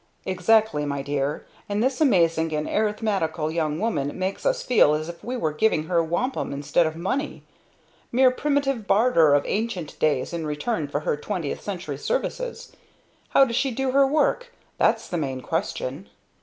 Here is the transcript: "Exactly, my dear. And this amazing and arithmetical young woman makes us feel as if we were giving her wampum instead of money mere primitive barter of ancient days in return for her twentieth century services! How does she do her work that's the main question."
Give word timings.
"Exactly, 0.25 0.83
my 0.83 1.03
dear. 1.03 1.45
And 1.69 1.83
this 1.83 2.01
amazing 2.01 2.51
and 2.55 2.67
arithmetical 2.67 3.51
young 3.51 3.77
woman 3.79 4.17
makes 4.17 4.47
us 4.47 4.63
feel 4.63 4.95
as 4.95 5.07
if 5.07 5.23
we 5.23 5.37
were 5.37 5.51
giving 5.53 5.83
her 5.83 6.03
wampum 6.03 6.51
instead 6.51 6.87
of 6.87 6.95
money 6.95 7.43
mere 8.11 8.31
primitive 8.31 8.87
barter 8.87 9.35
of 9.35 9.45
ancient 9.45 9.99
days 9.99 10.33
in 10.33 10.43
return 10.47 10.87
for 10.87 11.01
her 11.01 11.15
twentieth 11.15 11.61
century 11.61 11.99
services! 11.99 12.71
How 13.29 13.45
does 13.45 13.55
she 13.55 13.69
do 13.69 13.91
her 13.91 14.07
work 14.07 14.51
that's 14.79 15.07
the 15.07 15.17
main 15.19 15.41
question." 15.41 16.09